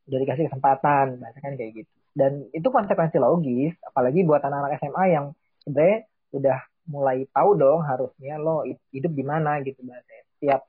[0.10, 5.04] udah dikasih kesempatan bahasa kan kayak gitu dan itu konsekuensi logis apalagi buat anak-anak SMA
[5.16, 5.26] yang
[5.64, 6.00] sebenarnya
[6.36, 6.60] udah
[6.92, 10.62] mulai tahu dong harusnya lo hidup di mana gitu bahasa tiap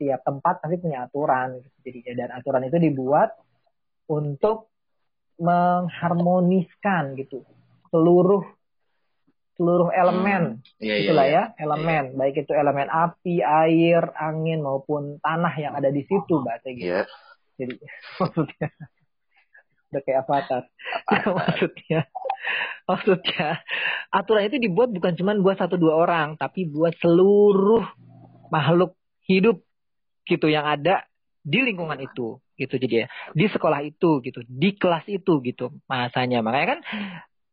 [0.00, 1.76] tiap tempat pasti punya aturan gitu.
[1.84, 3.36] jadinya dan aturan itu dibuat
[4.08, 4.72] untuk
[5.36, 7.44] mengharmoniskan gitu
[7.92, 8.44] seluruh
[9.60, 10.80] seluruh elemen hmm.
[10.80, 12.16] yeah, iya, itulah yeah, ya elemen yeah.
[12.16, 17.06] baik itu elemen api air angin maupun tanah yang ada di situ bahasa gitu yeah.
[17.60, 17.74] Jadi
[18.20, 18.68] maksudnya
[19.90, 20.62] udah kayak avatar
[21.38, 22.00] maksudnya
[22.88, 23.62] Maksudnya,
[24.10, 27.86] aturan itu dibuat bukan cuma buat satu dua orang, tapi buat seluruh
[28.50, 28.98] makhluk
[29.30, 29.62] hidup
[30.26, 31.06] gitu yang ada
[31.38, 32.74] di lingkungan itu gitu.
[32.74, 34.42] Jadi ya di sekolah itu gitu.
[34.42, 36.42] Di kelas itu gitu bahasanya.
[36.42, 36.80] Makanya kan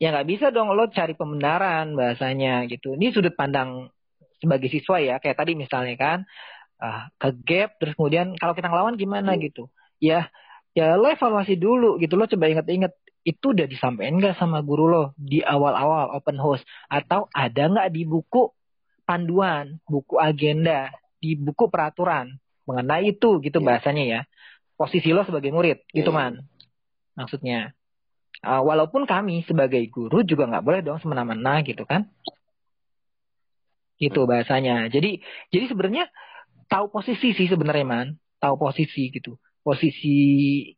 [0.02, 2.98] ya nggak bisa dong lo cari pembenaran bahasanya gitu.
[2.98, 3.93] Ini sudut pandang
[4.41, 5.15] sebagai siswa ya.
[5.22, 6.20] Kayak tadi misalnya kan
[6.82, 10.30] uh, ke gap terus kemudian kalau kita ngelawan gimana gitu ya
[10.78, 12.94] ya lo evaluasi dulu gitu lo coba inget-inget
[13.28, 18.08] itu udah disampaikan nggak sama guru lo di awal-awal open house atau ada nggak di
[18.08, 18.56] buku
[19.04, 22.36] panduan, buku agenda, di buku peraturan
[22.68, 23.68] mengenai itu gitu yeah.
[23.68, 24.22] bahasanya ya.
[24.80, 26.04] Posisi lo sebagai murid yeah.
[26.04, 26.18] gitu iya.
[26.20, 26.34] man.
[27.16, 27.60] Maksudnya.
[28.38, 32.06] Uh, walaupun kami sebagai guru juga nggak boleh dong semena-mena gitu kan.
[33.98, 34.88] Gitu bahasanya.
[34.94, 36.06] Jadi jadi sebenarnya
[36.70, 38.08] tahu posisi sih sebenarnya man,
[38.38, 40.16] tahu posisi gitu posisi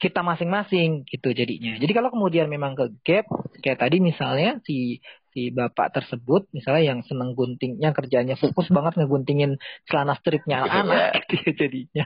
[0.02, 1.78] kita masing-masing gitu jadinya.
[1.78, 3.30] Jadi kalau kemudian memang ke gap
[3.62, 4.98] kayak tadi misalnya si
[5.30, 10.74] si bapak tersebut misalnya yang seneng guntingnya kerjanya fokus banget ngeguntingin celana stripnya Iya.
[10.82, 12.06] anak gitu ya jadinya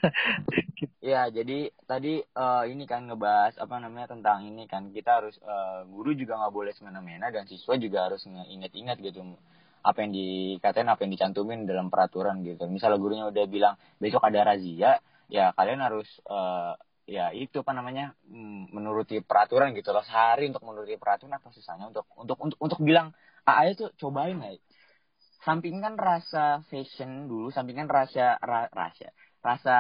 [1.00, 5.88] Ya, jadi tadi eh, ini kan ngebahas apa namanya tentang ini kan kita harus eh,
[5.88, 9.24] guru juga nggak boleh semena-mena dan siswa juga harus ingat-ingat gitu
[9.84, 12.68] apa yang dikatain apa yang dicantumin dalam peraturan gitu.
[12.72, 18.16] Misalnya gurunya udah bilang besok ada razia, ya kalian harus eh, ya itu apa namanya
[18.28, 20.04] mm, menuruti peraturan gitu loh.
[20.04, 23.12] Sehari untuk menuruti peraturan apa susahnya untuk untuk untuk untuk bilang
[23.44, 24.60] ah ayo tuh cobain aja
[25.44, 29.12] sampingkan rasa fashion dulu sampingkan rasa ra, rasa
[29.44, 29.78] rasa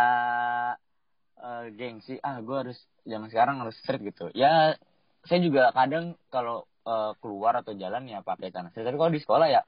[1.39, 2.77] eh, gengsi ah gue harus
[3.07, 4.27] zaman sekarang harus street gitu.
[4.35, 4.75] Ya
[5.23, 9.23] saya juga kadang kalau eh, keluar atau jalan ya pakai tanah street tapi kalau di
[9.23, 9.61] sekolah ya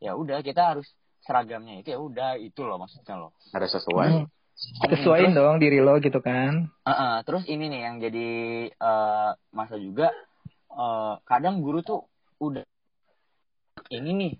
[0.00, 0.88] ya udah kita harus
[1.22, 3.36] seragamnya itu ya udah itu loh maksudnya loh.
[3.52, 4.08] Harus sesuai.
[4.08, 4.26] Hmm.
[4.88, 8.28] Sesuaiin dong diri lo gitu kan Heeh, terus ini nih yang jadi
[8.74, 10.10] eh masa juga
[10.72, 12.06] eh, kadang guru tuh
[12.42, 12.66] udah
[13.92, 14.32] ini nih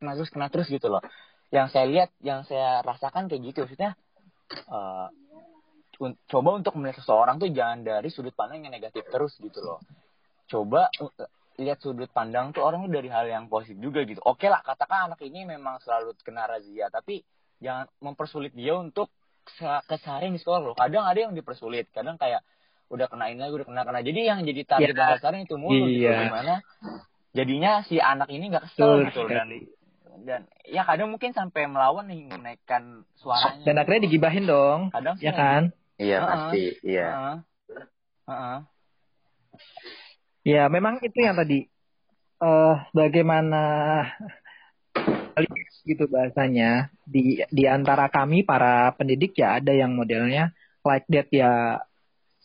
[0.00, 1.02] kena terus kena terus gitu loh.
[1.48, 3.96] Yang saya lihat, yang saya rasakan kayak gitu maksudnya
[6.02, 9.80] un- coba untuk melihat seseorang tuh jangan dari sudut pandang yang negatif terus gitu loh.
[10.46, 11.10] Coba uh,
[11.56, 14.20] lihat sudut pandang tuh orang tuh dari hal yang positif juga gitu.
[14.22, 17.24] Oke lah, katakan anak ini memang selalu kena razia, tapi
[17.62, 19.08] jangan mempersulit dia untuk
[19.86, 20.74] keseharian di sekolah loh.
[20.74, 22.42] Kadang ada yang dipersulit, kadang kayak
[22.90, 24.00] udah kena ini lagi, udah kena kena.
[24.02, 26.06] Jadi yang jadi target dan sasaran itu mulu gitu.
[26.06, 26.30] Iya.
[26.30, 26.54] Gimana
[27.36, 29.48] jadinya si anak ini nggak kesel Betul gitu dan
[30.24, 33.68] dan ya kadang mungkin sampai melawan nih menaikkan suaranya.
[33.68, 36.28] dan akhirnya digibahin dong kadang sih ya kan Iya Heeh.
[36.28, 36.64] pasti.
[36.84, 37.06] Iya.
[37.08, 37.36] Heeh.
[38.28, 38.58] Heeh.
[40.46, 41.66] Ya, memang itu yang tadi
[42.36, 43.62] eh bagaimana
[45.84, 51.82] gitu bahasanya di di antara kami para pendidik ya ada yang modelnya like that ya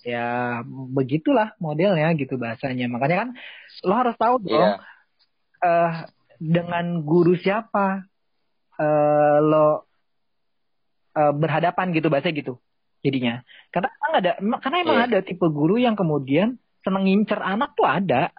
[0.04, 2.90] ya begitulah modelnya gitu bahasanya.
[2.92, 3.30] Makanya kan
[3.88, 4.72] lo harus tahu dong Iya.
[5.62, 5.94] eh
[6.42, 8.04] dengan guru siapa
[8.82, 9.88] eh lo
[11.16, 12.60] eh, berhadapan gitu bahasa gitu
[13.06, 13.40] jadinya.
[13.72, 15.08] Karena emang ada karena emang Iya.
[15.08, 18.34] ada tipe guru yang kemudian seneng ngincer anak tuh ada.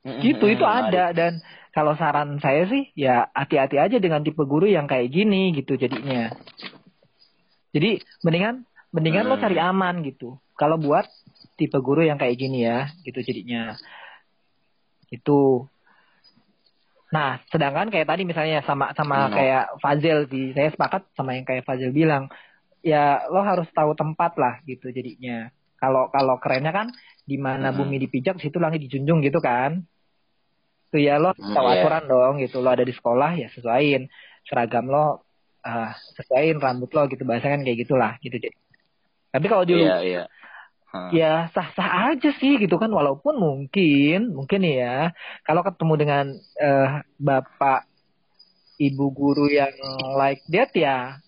[0.00, 1.44] Gitu itu ada dan
[1.76, 6.32] kalau saran saya sih ya hati-hati aja dengan tipe guru yang kayak gini gitu jadinya.
[7.70, 9.44] Jadi mendingan mendingan lo Hmm.
[9.44, 10.40] cari aman gitu.
[10.56, 11.04] Kalau buat
[11.60, 13.76] tipe guru yang kayak gini ya gitu jadinya.
[15.12, 15.68] Itu.
[17.10, 19.34] Nah, sedangkan kayak tadi misalnya sama sama Hmm.
[19.34, 22.30] kayak Fazil sih, saya sepakat sama yang kayak Fazil bilang.
[22.80, 25.52] Ya lo harus tahu tempat lah gitu jadinya.
[25.76, 26.88] Kalau kalau kerennya kan
[27.30, 27.78] di mana Hmm.
[27.78, 29.86] bumi dipijak situ langit dijunjung gitu kan.
[30.90, 31.86] Tuh ya lo tahu iya.
[31.86, 32.58] aturan dong gitu.
[32.58, 34.10] Lo ada di sekolah ya sesuaiin
[34.50, 35.22] seragam lo
[35.62, 38.58] ah, sesuaiin rambut lo gitu bahasa kan kayak gitulah gitu jadi.
[39.30, 40.24] Tapi kalau dulu Iya iya.
[40.90, 41.10] Heeh.
[41.22, 45.14] ya sah-sah aja sih gitu kan walaupun mungkin mungkin ya
[45.46, 46.24] kalau ketemu dengan
[46.58, 47.86] eh, bapak
[48.82, 49.70] ibu guru yang
[50.18, 51.22] like that ya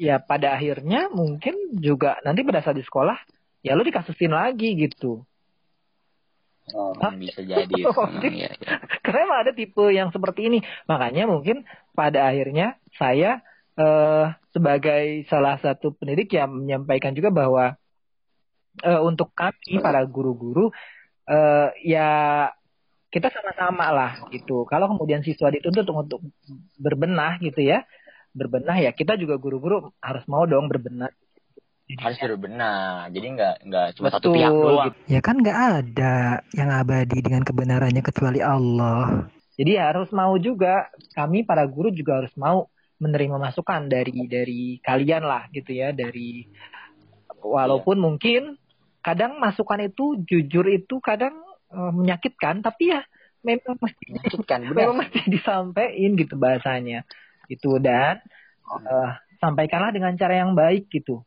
[0.00, 3.18] ya pada akhirnya mungkin juga nanti pada saat di sekolah
[3.62, 5.22] ya lo dikasusin lagi gitu
[6.76, 7.16] Oh, Hah?
[7.16, 7.64] bisa jadi.
[7.88, 8.76] Hmm, iya, iya.
[9.04, 11.64] karena ada tipe yang seperti ini makanya mungkin
[11.96, 13.40] pada akhirnya saya
[13.78, 17.64] eh, sebagai salah satu pendidik yang menyampaikan juga bahwa
[18.84, 20.68] eh, untuk kami para guru-guru
[21.24, 22.08] eh, ya
[23.08, 26.20] kita sama-sama lah gitu kalau kemudian siswa dituntut untuk
[26.76, 27.88] berbenah gitu ya
[28.36, 31.08] berbenah ya kita juga guru-guru harus mau dong berbenah
[31.96, 33.08] Harus berbenah.
[33.08, 34.92] Jadi nggak nggak cuma satu Betul, pihak doang.
[35.08, 36.14] Ya kan nggak ada
[36.52, 39.24] yang abadi dengan kebenarannya kecuali Allah.
[39.56, 40.92] Jadi harus mau juga.
[41.16, 42.68] Kami para guru juga harus mau
[43.00, 45.96] menerima masukan dari dari kalian lah gitu ya.
[45.96, 46.44] Dari
[47.40, 48.60] walaupun mungkin
[49.00, 51.40] kadang masukan itu jujur itu kadang
[51.72, 52.60] eh, menyakitkan.
[52.60, 53.00] Tapi ya
[53.40, 54.76] memang mesti Menyakitkan, benar.
[54.76, 57.08] memang mesti disampaikan gitu bahasanya.
[57.48, 57.80] Gitu.
[57.80, 58.20] Dan
[58.76, 61.24] eh, sampaikanlah dengan cara yang baik gitu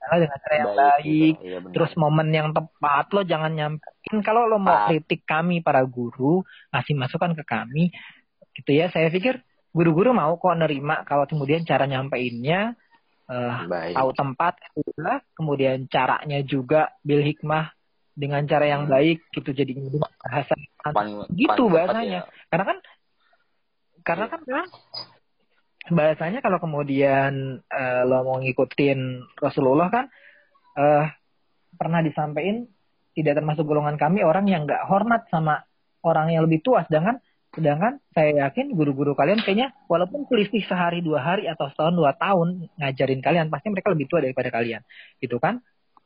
[0.00, 1.72] sampaikanlah dengan cara yang baik Iya, benar.
[1.76, 6.40] terus momen yang tepat lo jangan nyampein kalau lo mau kritik kami para guru
[6.72, 7.92] ngasih masukan ke kami
[8.56, 12.74] gitu ya saya pikir guru-guru mau kok nerima kalau kemudian cara nyampeinnya
[13.70, 13.94] Baik.
[13.94, 17.70] tahu tempat juga kemudian caranya juga bil hikmah
[18.10, 18.92] dengan cara yang Hmm.
[18.92, 19.70] baik gitu jadi
[20.18, 20.58] bahasa
[21.30, 22.26] gitu bahasanya.
[22.26, 22.78] tepat karena kan
[24.02, 24.66] karena kan memang
[25.88, 28.98] bahasanya kalau kemudian eh, lo mau ngikutin
[29.40, 30.04] Rasulullah kan
[30.76, 31.06] eh
[31.74, 32.68] pernah disampaikan
[33.16, 35.64] tidak termasuk golongan kami orang yang nggak hormat sama
[36.04, 36.84] orang yang lebih tua.
[36.86, 37.18] Sedangkan
[37.50, 42.70] sedangkan saya yakin guru-guru kalian kayaknya walaupun selisih sehari dua hari atau setahun dua tahun
[42.78, 44.82] ngajarin kalian pasti mereka lebih tua daripada kalian.
[45.18, 45.58] Gitu kan?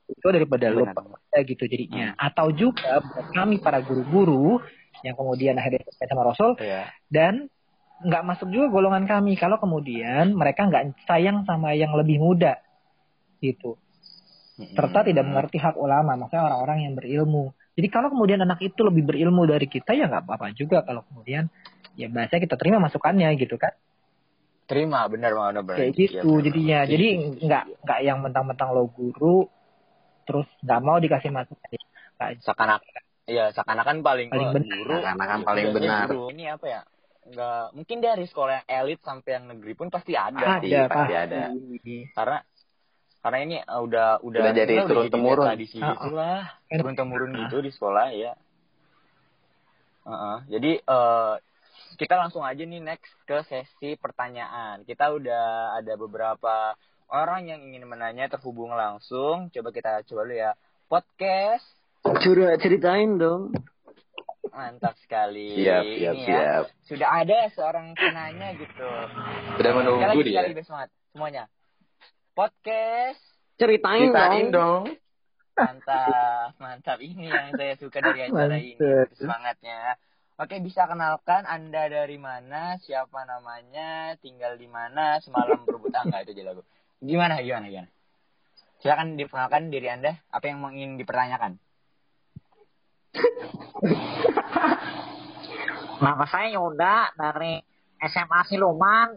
[0.09, 2.17] Itu daripada lo ada gitu jadinya.
[2.17, 4.61] Atau juga buat kami para guru-guru
[5.05, 6.89] yang kemudian akhirnya sama Rasul Iya.
[7.13, 7.53] dan
[8.05, 9.35] nggak masuk juga golongan kami.
[9.35, 12.61] Kalau kemudian mereka nggak sayang sama yang lebih muda
[13.41, 13.81] gitu.
[14.55, 17.51] Serta tidak mengerti hak ulama maksudnya orang-orang yang berilmu.
[17.75, 20.87] Jadi kalau kemudian anak itu lebih berilmu dari kita ya nggak apa-apa juga.
[20.87, 21.51] Kalau kemudian
[21.99, 23.75] ya bahasa kita terima masukannya gitu kan?
[24.65, 25.77] Terima benar benar benar.
[25.77, 26.45] Kayak Iya, gitu benar.
[26.47, 26.81] jadinya.
[26.87, 27.09] jadi
[27.43, 29.51] nggak nggak yang mentang-mentang lo guru
[30.25, 31.69] terus nggak mau dikasih masukan.
[32.41, 34.77] Seakan-akan ya seakan-akan paling Paling benar.
[34.79, 36.07] guru Seakan-akan paling benar.
[36.09, 36.31] guru.
[36.31, 36.81] ini apa ya
[37.25, 41.01] nggak mungkin dari sekolah yang elit sampai yang negeri pun pasti ada Pasti, ada pasti
[41.09, 41.15] pasti.
[41.17, 41.43] ada.
[42.13, 42.39] karena
[43.19, 45.47] karena ini uh, udah udah Udah jadi sebenarnya turun-temurun.
[45.49, 45.93] tradisi Ah, ah.
[45.95, 48.33] gitu lah Kan- turun temurun gitu di sekolah ya
[50.05, 50.37] Heeh.
[50.51, 51.35] jadi eh,
[51.97, 56.77] kita langsung aja nih next ke sesi pertanyaan kita udah ada beberapa
[57.09, 60.53] orang yang ingin menanya terhubung langsung coba kita coba dulu ya
[60.87, 61.65] podcast
[62.05, 63.49] Curhat ceritain dong.
[64.55, 66.65] Mantap sekali Siap, siap, Ini ya, siap.
[66.87, 68.89] sudah ada seorang penanya gitu
[69.55, 70.33] Sudah sekali menunggu lagi, dia.
[70.33, 71.45] sekali lagi, semangat semuanya
[72.33, 73.23] podcast
[73.55, 74.83] Ceritain, Ceritain dong.
[74.91, 74.99] dong.
[75.55, 76.99] Mantap, mantap.
[76.99, 79.15] Ini yang saya suka dari acara ini, Mantap.
[79.15, 79.95] semangatnya.
[80.35, 86.35] Oke, bisa kenalkan Anda dari mana, siapa namanya, tinggal di mana, semalam berebut angka itu
[86.35, 86.67] aja lagu.
[86.99, 87.91] Gimana, gimana, gimana?
[88.83, 91.53] Silakan diperkenalkan diri Anda, apa yang ingin dipertanyakan?
[96.05, 97.65] Nama saya Yuda dari
[98.05, 99.09] SMA Siluman.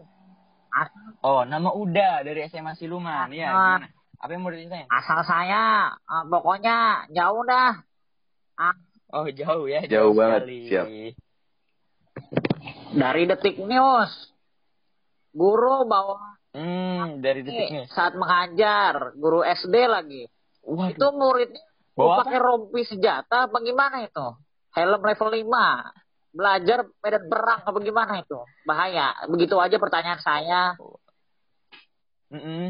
[1.20, 3.28] Oh, nama Uda dari SMA Siluman.
[3.28, 3.82] Iya?
[4.18, 4.88] Apa yang mau ditanya?
[4.88, 7.72] Asal saya eh, pokoknya jauh dah.
[9.08, 9.84] Oh, jauh ya.
[9.84, 10.58] Jauh banget, sekali.
[10.68, 10.86] siap.
[12.92, 14.12] Dari Detik News.
[15.32, 17.84] Guru bawa Hmm, dari detik nih.
[17.92, 20.24] saat mengajar, guru SD lagi.
[20.64, 20.90] Waduh.
[20.90, 21.06] Itu
[21.92, 22.20] Bawa apa?
[22.24, 24.26] pakai rompi senjata apa gimana itu?
[24.72, 25.44] Helm level 5.
[26.38, 28.38] Belajar medan perang apa gimana itu?
[28.62, 29.26] Bahaya.
[29.26, 30.78] Begitu aja pertanyaan saya.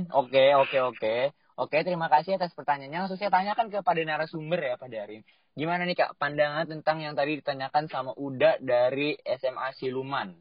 [0.09, 1.17] Oke, oke, oke.
[1.59, 3.05] Oke, terima kasih atas pertanyaannya.
[3.05, 5.21] Langsung saya tanyakan kepada narasumber ya, Pak Darin.
[5.59, 10.33] Gimana nih, Kak, pandangan tentang yang tadi ditanyakan sama Uda dari SMA Siluman?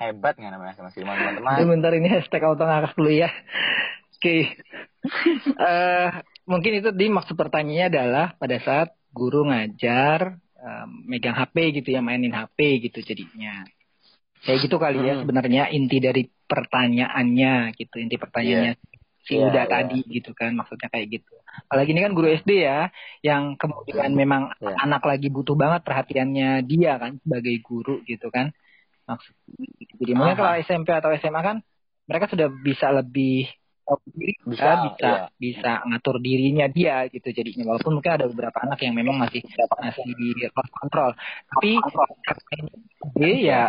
[0.00, 1.78] Hebat nggak namanya SMA Siluman, teman-teman?
[1.78, 3.30] Bentar ini hashtag auto ngakak dulu ya.
[4.18, 4.36] Oke.
[5.46, 6.10] Eh,
[6.50, 10.42] mungkin itu di maksud pertanyaannya adalah pada saat guru ngajar
[11.06, 13.64] megang HP gitu ya, mainin HP gitu jadinya.
[14.42, 15.22] Kayak gitu kali ya Hmm.
[15.26, 18.78] sebenarnya inti dari pertanyaannya gitu, inti pertanyaannya
[19.26, 19.66] si Iya, Uda iya.
[19.66, 21.34] tadi gitu kan maksudnya kayak gitu.
[21.66, 22.94] Apalagi ini kan guru SD ya
[23.26, 24.76] yang kemudian memang Iya.
[24.86, 28.54] anak lagi butuh banget perhatiannya dia kan sebagai guru gitu kan.
[29.10, 29.34] Maksud
[29.98, 31.56] jadi mungkin kalau SMP atau SMA kan
[32.06, 33.50] mereka sudah bisa lebih
[33.86, 35.22] tahu diri Bisa, bisa bisa iya.
[35.38, 37.72] bisa ngatur dirinya dia gitu jadinya.
[37.72, 39.40] Walaupun mungkin ada beberapa anak yang memang masih
[39.80, 40.06] masih
[40.50, 41.10] lost control
[41.54, 41.70] tapi
[43.16, 43.62] dia ya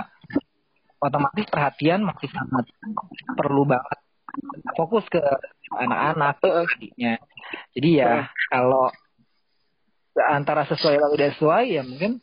[0.97, 2.65] otomatis perhatian masih sangat
[3.37, 3.99] perlu banget.
[4.73, 5.21] Fokus ke
[5.77, 7.13] anak-anak jadinya.
[7.77, 8.89] Jadi ya kalau
[10.17, 12.17] antara sesuai atau tidak sesuai ya mungkin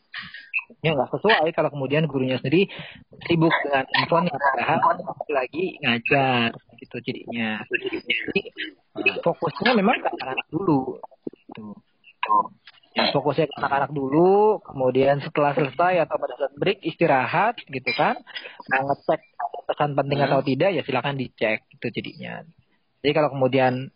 [0.81, 1.49] ya nggak sesuai.
[1.53, 2.69] Kalau kemudian gurunya sendiri
[3.25, 4.79] sibuk dengan handphone yang padahal
[5.31, 6.49] lagi ngajar
[6.81, 7.61] gitu jadinya.
[8.95, 10.99] Jadi fokusnya memang ke anak-anak dulu
[11.35, 11.67] gitu.
[12.95, 18.15] Ya, fokusnya ke anak-anak dulu kemudian setelah selesai atau pada saat break istirahat gitu kan.
[18.71, 19.21] Nah, ngecek
[19.65, 22.45] pesan penting atau tidak ya silakan dicek gitu jadinya.
[23.01, 23.91] Jadi kalau kemudian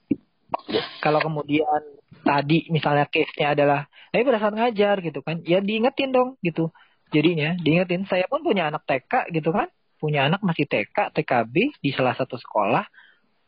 [0.99, 1.81] kalau kemudian
[2.25, 6.73] tadi misalnya case-nya adalah tapi pada saat ngajar gitu kan ya diingetin dong gitu.
[7.09, 9.69] Jadinya diingetin saya pun punya anak TK gitu kan.
[9.99, 12.85] Punya anak masih TK TKB di salah satu sekolah.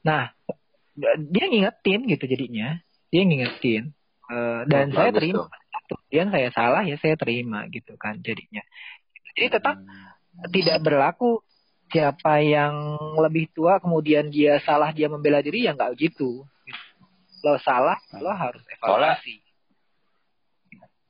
[0.05, 0.33] Nah
[1.31, 2.77] dia ngingetin gitu jadinya.
[3.11, 3.95] Dia ngingetin
[4.31, 5.51] Eh, dan saya terima.
[5.91, 8.63] Kemudian saya salah ya saya terima gitu kan jadinya.
[9.35, 9.75] Jadi tetap
[10.51, 11.43] tidak berlaku.
[11.91, 16.47] Siapa yang lebih tua kemudian dia salah dia membela diri ya nggak gitu.
[17.43, 19.40] Lo salah lo harus evaluasi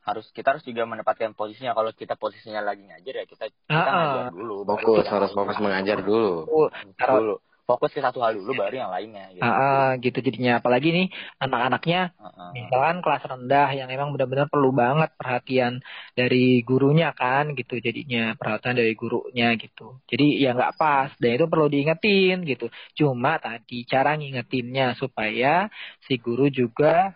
[0.02, 1.78] harus kita harus juga menempatkan posisinya.
[1.78, 3.94] Kalau kita posisinya lagi ngajar ya kita kita Ah, ah.
[3.94, 4.56] ngajar dulu.
[4.66, 5.58] Fokus, harus fokus.
[5.62, 6.34] mengajar dulu.
[6.50, 7.36] Oh, dulu.
[7.62, 9.46] Fokus ke satu hal dulu baru yang lainnya gitu.
[9.48, 10.60] Ah, ah, gitu jadinya.
[10.60, 11.08] Apalagi nih
[11.40, 12.50] anak-anaknya Ah, ah.
[12.52, 15.80] misalkan kelas rendah yang emang benar-benar perlu banget perhatian
[16.12, 18.36] dari gurunya kan gitu jadinya.
[18.36, 20.04] Perhatian dari gurunya gitu.
[20.10, 21.16] Jadi ya nggak pas.
[21.16, 22.68] Dan itu perlu diingetin gitu.
[22.98, 25.72] Cuma tadi cara ngingetinnya supaya
[26.10, 27.16] si guru juga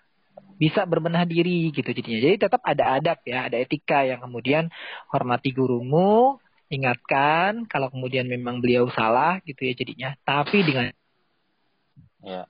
[0.55, 4.71] bisa berbenah diri gitu jadinya jadi tetap ada adab ya ada etika yang kemudian
[5.11, 10.89] hormati gurumu ingatkan kalau kemudian memang beliau salah gitu ya jadinya tapi dengan
[12.23, 12.47] ya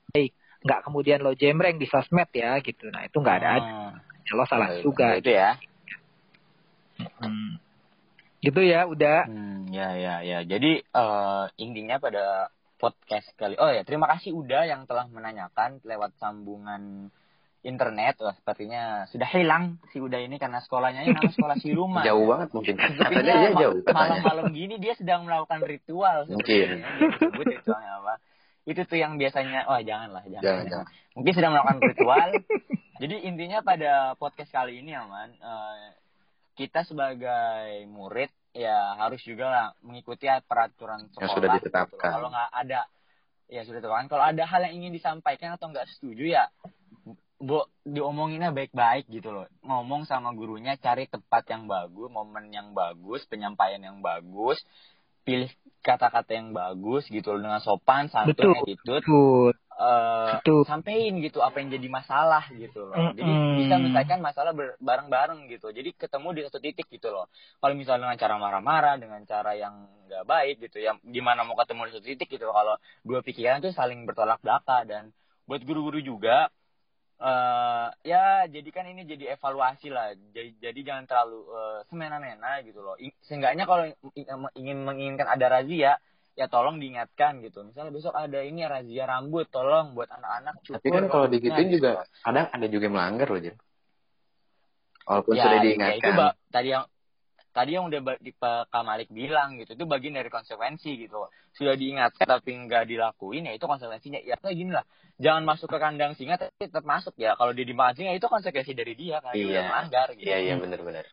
[0.65, 3.53] nggak kemudian lo jembreng di sosmed ya gitu nah itu nggak ada
[4.25, 5.53] Ya, lo salah itu- juga Itu ya.
[7.21, 7.61] Hmm.
[8.41, 10.39] gitu ya udah Hmm, ya ya ya.
[10.41, 13.53] Jadi eh, intinya pada podcast kali.
[13.57, 17.13] Oh ya, terima kasih udah yang telah menanyakan lewat sambungan
[17.65, 18.21] internet.
[18.21, 22.05] Wah, sepertinya sudah hilang si Uda ini karena sekolahnya ini sekolah si rumah.
[22.07, 22.75] Jauh banget mungkin.
[22.77, 23.79] Sepertinya Katanya dia jauh.
[23.89, 26.29] Malam-malam gini dia sedang melakukan ritual.
[26.29, 26.85] Mungkin.
[26.85, 26.89] sepertinya.
[27.01, 28.13] Dia sebut ritualnya apa?
[28.65, 30.45] Itu tuh yang biasanya, wah janganlah, jangan.
[30.45, 30.87] Jangan, jangan.
[31.17, 32.29] Mungkin sedang melakukan ritual.
[32.95, 35.29] Jadi intinya pada podcast kali ini aman,
[36.55, 41.27] kita sebagai murid ya harus juga lah mengikuti peraturan sekolah.
[41.27, 42.09] Yang sudah gitu ditetapkan.
[42.15, 42.81] Kalau nggak ada,
[43.51, 44.07] ya sudah ditetapkan.
[44.07, 46.47] Kalau ada hal yang ingin disampaikan atau nggak setuju ya,
[47.45, 49.45] bu diomonginnya baik-baik gitu loh.
[49.61, 54.57] Ngomong sama gurunya, cari tempat yang bagus, momen yang bagus, penyampaian yang bagus,
[55.21, 55.49] pilih
[55.85, 60.63] kata-kata yang bagus gitu loh dengan sopan, santun, attitude betul eh Betul.
[60.63, 63.11] sampein gitu apa yang jadi masalah gitu loh.
[63.11, 63.59] Jadi Mm-mm.
[63.59, 65.67] bisa menyelesaikan masalah bareng-bareng gitu.
[65.75, 67.27] Jadi ketemu di satu titik gitu loh.
[67.59, 71.91] Kalau misalnya dengan cara marah-marah, dengan cara yang nggak baik gitu, yang gimana mau ketemu
[71.91, 72.47] di satu titik gitu.
[72.55, 75.03] Kalau dua pikiran tuh saling bertolak belakang dan
[75.43, 76.47] buat guru-guru juga
[77.15, 80.11] eh ya jadikan ini jadi evaluasi lah.
[80.35, 82.95] Jadi, jadi jangan terlalu eh, semena-mena gitu loh.
[82.99, 84.27] I- Seenggaknya kalau i-
[84.59, 85.95] ingin menginginkan ada razia,
[86.35, 87.63] ya tolong diingatkan gitu.
[87.63, 90.79] Misalnya besok ada ini razia rambut, tolong buat anak-anak cukur.
[90.83, 91.75] Tapi kan kalau digituin gitu.
[91.79, 93.55] juga kadang ada juga yang melanggar loh, Jen.
[95.05, 96.33] Walaupun ya, sudah ya itu diingatkan.
[96.51, 96.85] tadi yang
[97.55, 98.03] tadi yang udah
[98.35, 103.55] Pak Kamalik bilang gitu itu bagian dari konsekuensi gitu sudah diingatkan tapi nggak dilakuin ya
[103.55, 104.19] itu konsekuensinya.
[104.19, 104.83] Ya kayak gini lah.
[105.15, 107.39] Jangan masuk ke kandang singa tapi tetap masuk ya.
[107.39, 109.51] Kalau dia dimakan singa itu konsekuensi dari dia karena dia Iya.
[109.55, 110.27] udah melanggar gitu.
[110.27, 111.05] Iya, iya benar-benar.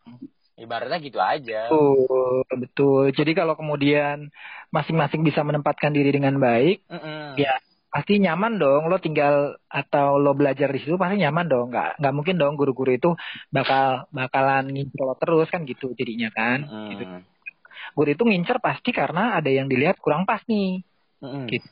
[0.53, 1.65] ibaratnya gitu aja.
[1.71, 3.03] Betul betul.
[3.15, 4.29] Jadi kalau kemudian
[4.69, 7.39] masing-masing bisa menempatkan diri dengan baik Mm-mm.
[7.39, 7.57] ya
[7.93, 12.13] pasti nyaman dong lo tinggal atau lo belajar di situ pasti nyaman dong nggak nggak
[12.17, 13.13] mungkin dong guru-guru itu
[13.47, 16.89] bakal bakalan ngincer lo terus kan gitu jadinya kan Mm.
[16.89, 17.03] gitu.
[17.93, 20.81] guru itu ngincer pasti karena ada yang dilihat kurang pas nih
[21.21, 21.45] Mm-mm.
[21.45, 21.69] Gitu.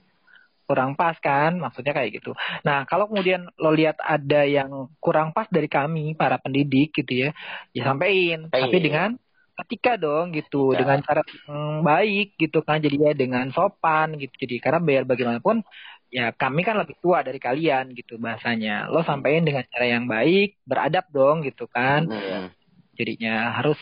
[0.70, 2.32] kurang pas kan maksudnya kayak gitu
[2.62, 4.70] nah kalau kemudian lo lihat ada yang
[5.02, 7.30] kurang pas dari kami para pendidik gitu ya
[7.74, 8.62] ya sampein Sampein.
[8.70, 9.10] tapi dengan
[9.52, 10.80] ketika dong gitu Ketika.
[10.86, 15.66] dengan cara yang baik gitu kan jadi ya dengan sopan gitu jadi karena biar bagaimanapun
[16.12, 18.92] ya kami kan lebih tua dari kalian gitu bahasanya.
[18.92, 22.06] Lo sampein dengan cara yang baik beradab dong gitu kan.
[22.06, 22.52] Mm-mm.
[23.00, 23.80] jadinya harus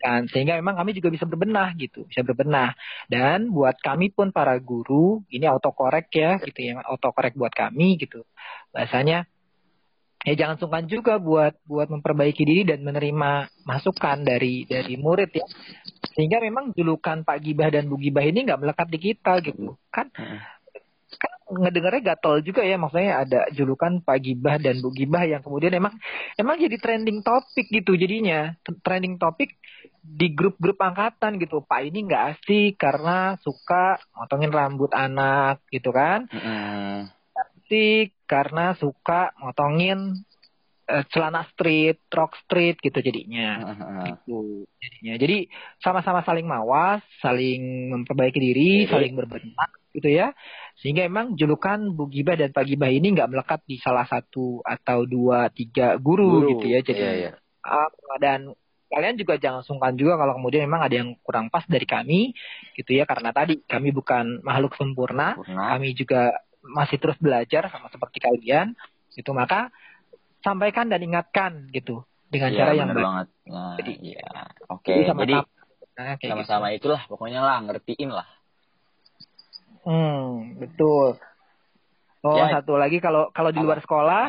[0.00, 0.24] kan.
[0.32, 2.08] Sehingga memang kami juga bisa berbenah gitu.
[2.08, 2.72] Bisa berbenah.
[3.06, 6.80] Dan buat kami pun para guru ini autokorek ya gitu ya.
[6.80, 8.24] Autokorek buat kami gitu.
[8.72, 9.28] Bahasanya
[10.26, 15.46] ya jangan sungkan juga buat buat memperbaiki diri dan menerima masukan dari dari murid ya.
[16.16, 19.76] Sehingga memang julukan Pak Gibah dan Bu Gibah ini nggak melekat di kita gitu.
[19.92, 20.40] Kan Mm-mm.
[20.40, 20.55] kan
[21.46, 22.76] ngedengarnya gatel juga ya.
[22.76, 25.94] Maksudnya ada julukan Pak Gibah dan Bu Gibah yang kemudian emang
[26.34, 28.54] emang jadi trending topik gitu jadinya.
[28.62, 29.54] Trending topik
[30.06, 31.62] di grup-grup angkatan gitu.
[31.62, 36.30] Pak ini nggak asik karena suka motongin rambut anak gitu kan.
[36.30, 37.10] Mm-mm.
[37.36, 40.22] asik karena suka motongin
[40.86, 43.50] eh, celana street, rock street gitu jadinya
[44.06, 45.14] gitu jadinya.
[45.18, 45.38] Jadi
[45.82, 50.32] sama-sama saling mawas, saling memperbaiki diri, saling berbenah gitu ya.
[50.80, 55.04] Sehingga emang julukan Bu Gibah dan Pak Gibah ini nggak melekat di salah satu atau
[55.08, 56.80] dua tiga guru, Guru, gitu ya.
[56.84, 57.32] Jadi Iya, iya.
[57.64, 58.52] ah, dan
[58.86, 62.30] kalian juga jangan sungkan juga kalau kemudian memang ada yang kurang pas dari kami
[62.78, 65.74] gitu ya karena tadi kami bukan makhluk sempurna Sempurna.
[65.74, 68.78] kami juga masih terus belajar sama seperti kalian
[69.18, 69.74] itu maka
[70.40, 73.26] sampaikan dan ingatkan gitu dengan Iya, cara yang baik banget.
[73.46, 74.26] Nah, Jadi- iya.
[74.68, 75.34] Oke, Jadi sama jadi
[75.96, 78.28] Nah, kayak sama-sama itulah pokoknya lah ngertiin lah.
[78.28, 79.88] gitu.
[79.88, 81.16] Hmm, betul.
[82.20, 82.52] Oh, Ya.
[82.52, 84.22] satu lagi kalau kalau di luar sekolah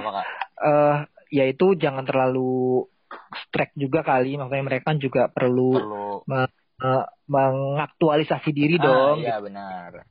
[0.58, 2.88] eh yaitu jangan terlalu
[3.44, 9.18] strek juga kali, makanya mereka kan juga perlu Perlu eh, mengaktualisasi diri Ah, dong.
[9.20, 10.08] iya benar.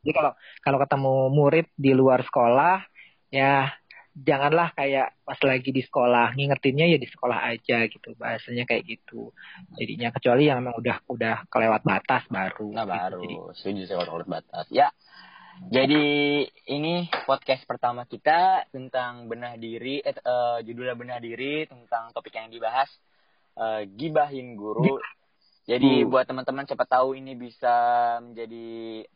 [0.00, 2.80] Jadi kalau kalau ketemu murid di luar sekolah,
[3.28, 3.76] ya
[4.14, 9.34] janganlah kayak pas lagi di sekolah ngingetinnya ya di sekolah aja gitu bahasanya kayak gitu.
[9.74, 12.70] Jadinya kecuali yang memang udah udah kelewat batas baru.
[12.70, 12.94] Nah gitu.
[12.94, 14.66] baru Jadi, setuju saya kalau batas.
[14.70, 14.88] Ya.
[15.54, 22.34] Jadi ini podcast pertama kita tentang benah diri, eh, eh, judulnya benah diri tentang topik
[22.34, 22.90] yang dibahas
[23.54, 24.98] eh, gibahin guru.
[25.64, 26.10] Jadi Hmm.
[26.10, 29.06] buat teman-teman cepat tahu ini bisa menjadi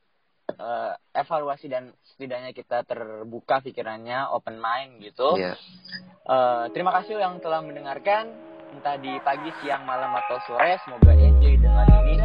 [0.57, 5.37] eh, evaluasi dan setidaknya kita terbuka pikirannya, open mind gitu.
[5.37, 5.55] Iya.
[6.29, 8.29] Eh, terima kasih yang telah mendengarkan
[8.69, 10.77] entah di pagi, siang, malam atau sore.
[10.85, 12.17] Semoga enjoy dengan ini.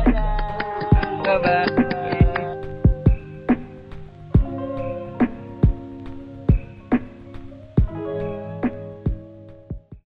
[1.24, 2.23] Bye-bye.